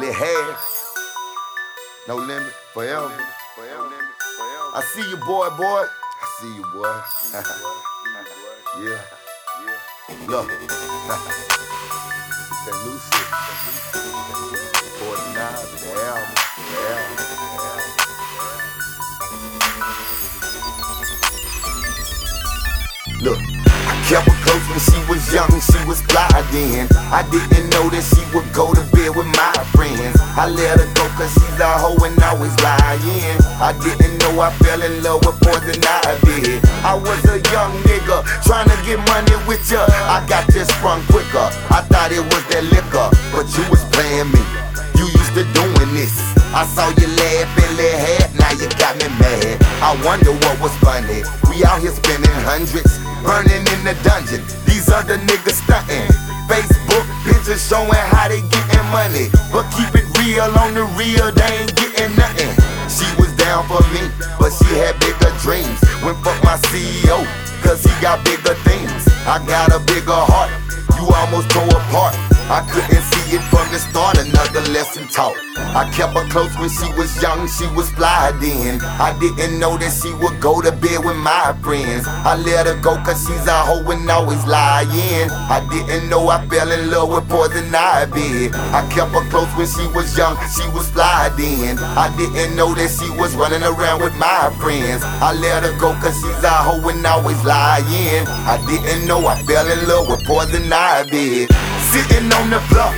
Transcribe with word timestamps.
Lit 0.00 0.14
hair. 0.14 0.56
No 2.06 2.16
limit, 2.16 2.52
forever. 2.72 3.10
I 4.74 4.80
see 4.94 5.02
you, 5.10 5.16
boy, 5.16 5.50
boy. 5.56 5.84
I 5.84 6.26
see 6.40 6.54
you, 6.54 6.62
boy. 6.72 7.02
yeah. 8.84 9.02
Look. 10.28 10.46
that 12.64 12.76
new 12.84 12.98
shit. 12.98 13.26
49, 14.98 15.34
the 15.34 15.92
album, 16.06 16.34
the 16.62 16.82
album, 16.88 17.18
the 23.18 23.34
album. 23.34 23.48
Look. 23.50 23.57
Kept 24.08 24.24
her 24.24 24.40
close 24.40 24.64
when 24.72 24.80
she 24.80 24.96
was 25.04 25.20
young, 25.28 25.52
she 25.60 25.76
was 25.84 26.00
fly 26.08 26.32
then. 26.48 26.88
I 27.12 27.28
didn't 27.28 27.68
know 27.76 27.92
that 27.92 28.00
she 28.00 28.24
would 28.32 28.48
go 28.56 28.72
to 28.72 28.80
bed 28.88 29.12
with 29.12 29.28
my 29.36 29.52
friends. 29.76 30.16
I 30.32 30.48
let 30.48 30.80
her 30.80 30.88
go 30.96 31.04
cause 31.12 31.28
she's 31.36 31.60
a 31.60 31.68
hoe 31.76 32.00
and 32.00 32.16
always 32.24 32.56
lying. 32.64 33.36
I 33.60 33.76
didn't 33.84 34.16
know 34.24 34.40
I 34.40 34.48
fell 34.64 34.80
in 34.80 35.04
love 35.04 35.20
with 35.28 35.36
poison 35.44 35.84
ivy. 35.84 36.08
I 36.08 36.16
did. 36.24 36.64
I 36.88 36.96
was 36.96 37.20
a 37.28 37.36
young 37.52 37.76
nigga 37.84 38.24
trying 38.48 38.72
to 38.72 38.78
get 38.88 38.96
money 39.12 39.36
with 39.44 39.60
ya. 39.68 39.84
I 40.08 40.24
got 40.24 40.48
just 40.56 40.72
sprung 40.80 41.04
quicker. 41.12 41.44
I 41.68 41.84
thought 41.92 42.08
it 42.08 42.24
was 42.24 42.44
that 42.48 42.64
liquor, 42.64 43.12
but 43.28 43.44
you 43.60 43.64
was 43.68 43.84
playing 43.92 44.32
me. 44.32 44.40
You 44.96 45.04
used 45.04 45.36
to 45.36 45.44
doing 45.52 45.92
this. 45.92 46.16
I 46.56 46.64
saw 46.64 46.88
you 46.96 47.12
laugh 47.12 47.52
and 47.60 47.76
let 47.76 48.32
now 48.37 48.37
you 48.58 48.68
got 48.78 48.98
me 48.98 49.06
mad. 49.22 49.62
I 49.78 49.94
wonder 50.02 50.34
what 50.34 50.58
was 50.60 50.74
funny. 50.82 51.22
We 51.46 51.62
out 51.62 51.78
here 51.78 51.94
spending 51.94 52.34
hundreds, 52.42 52.98
burning 53.22 53.62
in 53.62 53.80
the 53.86 53.94
dungeon. 54.02 54.42
These 54.66 54.90
other 54.90 55.18
niggas 55.18 55.62
stunting. 55.62 56.10
Facebook 56.50 57.06
pictures 57.22 57.62
showing 57.62 58.04
how 58.10 58.26
they 58.26 58.42
getting 58.42 58.88
money. 58.90 59.30
But 59.54 59.70
keep 59.76 59.94
it 59.94 60.06
real 60.18 60.50
on 60.58 60.74
the 60.74 60.84
real, 60.98 61.30
they 61.30 61.50
ain't 61.62 61.74
getting 61.76 62.10
nothing. 62.18 62.50
She 62.90 63.06
was 63.20 63.30
down 63.38 63.62
for 63.70 63.82
me, 63.94 64.10
but 64.42 64.50
she 64.50 64.66
had 64.74 64.98
bigger 64.98 65.30
dreams. 65.38 65.78
Went 66.02 66.18
fuck 66.24 66.38
my 66.42 66.58
CEO, 66.68 67.22
cause 67.62 67.84
he 67.84 67.92
got 68.02 68.24
bigger 68.24 68.54
things. 68.66 69.06
I 69.28 69.38
got 69.46 69.70
a 69.70 69.78
bigger 69.86 70.18
heart, 70.30 70.50
you 70.98 71.06
almost 71.06 71.50
tore 71.50 71.68
apart. 71.68 72.27
I 72.50 72.64
couldn't 72.72 73.04
see 73.12 73.36
it 73.36 73.44
from 73.52 73.68
the 73.68 73.78
start, 73.78 74.16
another 74.16 74.64
lesson 74.72 75.06
taught. 75.08 75.36
I 75.76 75.84
kept 75.92 76.16
her 76.16 76.24
close 76.32 76.56
when 76.56 76.70
she 76.72 76.88
was 76.96 77.12
young, 77.20 77.46
she 77.46 77.68
was 77.76 77.90
fly 77.90 78.32
then. 78.40 78.80
I 78.80 79.12
didn't 79.20 79.60
know 79.60 79.76
that 79.76 79.92
she 79.92 80.08
would 80.16 80.40
go 80.40 80.62
to 80.62 80.72
bed 80.72 81.04
with 81.04 81.16
my 81.20 81.52
friends. 81.60 82.06
I 82.08 82.40
let 82.40 82.64
her 82.64 82.80
go 82.80 82.96
cause 83.04 83.20
she's 83.20 83.44
a 83.46 83.52
hoe 83.52 83.84
and 83.92 84.08
always 84.08 84.40
lying. 84.46 85.28
I 85.28 85.60
didn't 85.68 86.08
know 86.08 86.28
I 86.28 86.40
fell 86.48 86.72
in 86.72 86.90
love 86.90 87.10
with 87.12 87.28
poison 87.28 87.68
ivy. 87.68 88.48
I 88.72 88.80
kept 88.88 89.12
her 89.12 89.28
close 89.28 89.52
when 89.52 89.68
she 89.68 89.84
was 89.92 90.16
young, 90.16 90.40
she 90.48 90.64
was 90.72 90.88
fly 90.88 91.28
then. 91.36 91.76
I 92.00 92.08
didn't 92.16 92.56
know 92.56 92.72
that 92.72 92.88
she 92.88 93.12
was 93.20 93.36
running 93.36 93.62
around 93.62 94.00
with 94.00 94.16
my 94.16 94.48
friends. 94.56 95.04
I 95.04 95.36
let 95.36 95.64
her 95.68 95.76
go 95.76 95.92
cause 96.00 96.16
she's 96.16 96.42
a 96.42 96.56
hoe 96.64 96.88
and 96.88 97.04
always 97.04 97.44
lying. 97.44 98.24
I 98.24 98.56
didn't 98.64 99.06
know 99.06 99.26
I 99.26 99.36
fell 99.44 99.68
in 99.68 99.86
love 99.86 100.08
with 100.08 100.24
poison 100.24 100.72
ivy. 100.72 101.46
Sitting 101.88 102.28
on 102.36 102.50
the 102.50 102.60
block. 102.68 102.92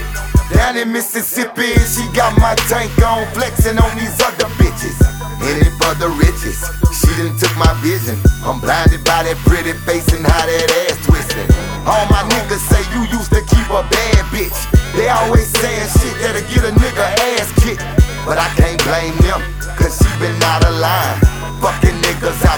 Down 0.50 0.77
in 0.77 0.91
Mississippi, 0.91 1.78
she 1.86 2.02
got 2.10 2.34
my 2.42 2.55
tank 2.66 2.91
on, 3.06 3.22
flexing 3.32 3.78
on 3.78 3.92
these 3.94 4.19
other 4.19 4.50
bitches. 4.58 4.98
In 5.47 5.62
it 5.62 5.70
for 5.78 5.94
the 5.94 6.10
riches, 6.19 6.58
she 6.91 7.06
done 7.14 7.38
took 7.38 7.55
my 7.55 7.70
vision. 7.86 8.19
I'm 8.42 8.58
blinded 8.58 9.05
by 9.06 9.22
that 9.22 9.38
pretty 9.47 9.78
face 9.86 10.10
and 10.10 10.27
how 10.27 10.42
that 10.42 10.70
ass 10.91 10.98
twisting. 11.06 11.47
All 11.86 12.02
my 12.10 12.27
niggas 12.34 12.66
say 12.66 12.82
you 12.91 13.06
used 13.14 13.30
to 13.30 13.41
keep 13.47 13.70
a 13.70 13.86
bad 13.86 14.27
bitch. 14.34 14.58
They 14.98 15.06
always 15.08 15.47
saying 15.47 15.86
shit 15.94 16.19
that'll 16.19 16.42
get 16.50 16.66
a 16.66 16.75
nigga 16.75 17.06
ass 17.38 17.48
kicked. 17.62 17.86
But 18.27 18.42
I 18.42 18.50
can't 18.58 18.82
blame 18.82 19.14
them, 19.22 19.38
cause 19.78 20.02
she 20.02 20.10
been 20.19 20.34
out 20.42 20.66
of 20.66 20.75
line. 20.82 21.29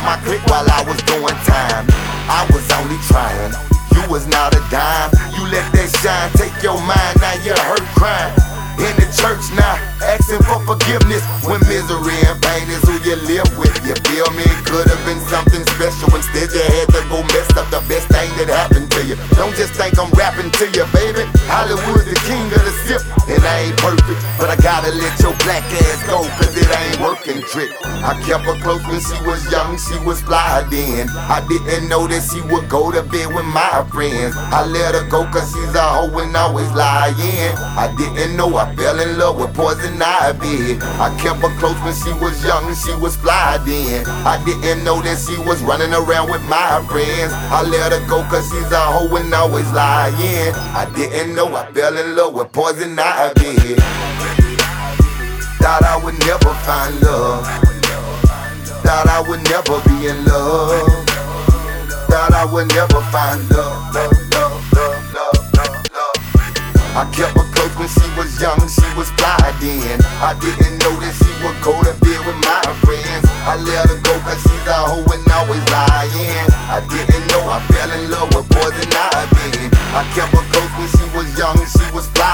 My 0.00 0.16
clique 0.24 0.44
while 0.48 0.64
I 0.64 0.82
was 0.88 0.96
doing 1.04 1.36
time. 1.44 1.84
I 2.24 2.48
was 2.48 2.64
only 2.80 2.96
trying. 3.04 3.52
You 3.92 4.02
was 4.08 4.26
not 4.26 4.56
a 4.56 4.62
dime. 4.72 5.12
You 5.36 5.44
let 5.52 5.68
that 5.76 5.92
shine 6.00 6.32
take 6.40 6.56
your 6.64 6.80
mind. 6.80 7.20
Now 7.20 7.36
you're 7.44 7.60
hurt 7.68 7.84
crying. 7.92 8.32
In 8.80 8.96
the 8.96 9.06
church 9.12 9.44
now, 9.52 9.76
asking 10.12 10.44
for 10.44 10.60
forgiveness. 10.68 11.24
When 11.48 11.60
misery 11.64 12.16
and 12.28 12.36
pain 12.44 12.68
is 12.68 12.84
who 12.84 12.94
you 13.02 13.16
live 13.24 13.48
with. 13.56 13.72
You 13.82 13.96
feel 14.08 14.28
me? 14.36 14.44
Could 14.68 14.86
have 14.88 15.02
been 15.08 15.20
something 15.32 15.64
special. 15.72 16.12
Instead, 16.12 16.52
you 16.52 16.62
had 16.62 16.88
to 16.92 17.00
go 17.08 17.24
mess 17.32 17.48
up 17.56 17.68
the 17.72 17.80
best 17.88 18.08
thing 18.12 18.28
that 18.36 18.52
happened 18.52 18.90
to 18.92 19.00
you. 19.08 19.16
Don't 19.40 19.56
just 19.56 19.72
think 19.74 19.98
I'm 19.98 20.12
rapping 20.12 20.52
to 20.60 20.64
you, 20.76 20.84
baby. 20.92 21.24
Hollywood's 21.48 22.06
the 22.06 22.18
king 22.28 22.44
of 22.52 22.62
the 22.62 22.74
sip. 22.84 23.02
And 23.28 23.42
I 23.44 23.70
ain't 23.70 23.78
perfect, 23.78 24.18
but 24.36 24.50
I 24.50 24.56
gotta 24.60 24.90
let 24.92 25.14
your 25.22 25.32
black 25.46 25.62
ass 25.62 26.02
go, 26.10 26.26
cause 26.36 26.52
it 26.58 26.68
ain't 26.68 27.00
working 27.00 27.40
trick. 27.48 27.70
I 28.02 28.18
kept 28.26 28.44
her 28.44 28.58
close 28.60 28.82
when 28.90 28.98
she 28.98 29.16
was 29.24 29.40
young, 29.50 29.78
she 29.78 29.96
was 30.04 30.20
fly 30.20 30.66
then. 30.68 31.08
I 31.08 31.40
didn't 31.46 31.88
know 31.88 32.06
that 32.08 32.22
she 32.28 32.42
would 32.52 32.68
go 32.68 32.90
to 32.90 33.02
bed 33.02 33.32
with 33.32 33.46
my 33.46 33.86
friends. 33.90 34.34
I 34.36 34.66
let 34.66 34.94
her 34.94 35.08
go 35.08 35.24
cause 35.30 35.48
she's 35.54 35.74
a 35.74 35.82
hoe 35.82 36.18
and 36.18 36.36
always 36.36 36.70
lying. 36.72 37.54
I 37.78 37.94
didn't 37.96 38.36
know 38.36 38.56
I 38.56 38.74
fell 38.74 38.98
in 38.98 39.16
love 39.18 39.38
with 39.38 39.54
poison 39.54 40.01
ivy. 40.02 40.76
I 40.98 41.14
kept 41.16 41.40
her 41.40 41.54
close 41.58 41.78
when 41.80 41.94
she 41.94 42.12
was 42.18 42.42
young, 42.44 42.66
and 42.66 42.76
she 42.76 42.94
was 42.96 43.16
fly 43.16 43.58
then. 43.64 44.04
I 44.26 44.42
didn't 44.44 44.84
know 44.84 45.00
that 45.02 45.18
she 45.18 45.38
was 45.46 45.62
running 45.62 45.94
around 45.94 46.30
with 46.30 46.42
my 46.50 46.84
friends. 46.90 47.32
I 47.48 47.62
let 47.62 47.92
her 47.92 48.02
go 48.08 48.22
cause 48.28 48.44
she's 48.50 48.70
a 48.72 48.80
hoe 48.80 49.14
and 49.16 49.32
always 49.32 49.70
lying. 49.72 50.52
I 50.74 50.90
didn't 50.94 51.34
know 51.34 51.54
I 51.54 51.70
fell 51.72 51.96
in 51.96 52.16
love 52.16 52.34
with 52.34 52.52
poison 52.52 52.98
ivy. 52.98 53.78
Thought 55.62 55.84
I 55.86 55.96
would 56.02 56.18
never 56.26 56.52
find 56.66 57.00
love. 57.00 57.46
Thought 58.82 59.06
I 59.06 59.22
would 59.28 59.42
never 59.46 59.78
be 59.86 60.08
in 60.10 60.24
love. 60.26 61.06
Thought 62.10 62.34
I 62.34 62.44
would 62.44 62.68
never 62.74 63.00
find 63.14 63.40
love. 63.50 63.94
love, 63.94 64.32
love, 64.34 65.14
love. 65.14 65.42
I 66.94 67.10
kept 67.14 67.51
when 67.82 67.90
she 67.90 68.06
was 68.14 68.30
young, 68.38 68.62
she 68.70 68.86
was 68.94 69.10
fly. 69.18 69.34
I 69.42 70.38
didn't 70.38 70.78
know 70.78 70.94
that 71.02 71.14
she 71.18 71.30
would 71.42 71.58
go 71.66 71.74
to 71.82 71.90
bed 71.98 72.20
with 72.22 72.38
my 72.46 72.62
friends. 72.86 73.26
I 73.42 73.58
let 73.58 73.90
her 73.90 73.98
go 74.06 74.14
cause 74.22 74.38
she's 74.38 74.66
a 74.70 74.78
hoe 74.86 75.02
and 75.10 75.26
always 75.34 75.62
lying. 75.74 76.46
I 76.70 76.78
didn't 76.86 77.26
know 77.34 77.42
I 77.50 77.58
fell 77.66 77.90
in 77.90 78.06
love 78.06 78.30
with 78.38 78.46
poison 78.54 78.86
ivy. 78.86 79.66
I 79.98 80.06
kept 80.14 80.30
her 80.30 80.46
close 80.54 80.72
when 80.78 80.88
she 80.94 81.06
was 81.10 81.26
young, 81.34 81.58
and 81.58 81.66
she 81.66 81.82
was 81.90 82.06
fly. 82.14 82.30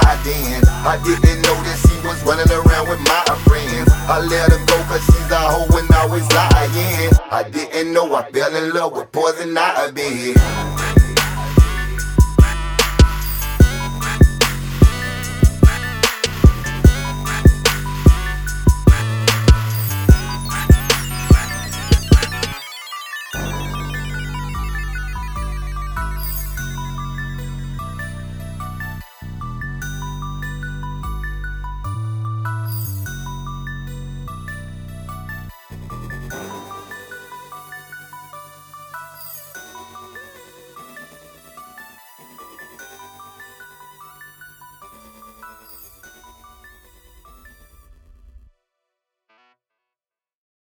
I 0.85 1.01
didn't 1.01 1.41
know 1.41 1.57
that 1.65 1.79
she 1.81 1.97
was 2.05 2.21
running 2.29 2.53
around 2.53 2.89
with 2.93 3.01
my 3.09 3.25
friends. 3.49 3.89
I 4.05 4.21
let 4.21 4.53
her 4.53 4.61
go 4.69 4.77
cause 4.85 5.05
she's 5.09 5.33
a 5.33 5.41
hoe 5.41 5.79
and 5.81 5.89
always 5.97 6.29
lying. 6.37 7.13
I 7.33 7.49
didn't 7.49 7.93
know 7.93 8.15
I 8.15 8.29
fell 8.33 8.55
in 8.55 8.73
love 8.77 8.93
with 8.93 9.11
poison 9.13 9.57
ivy. 9.57 10.37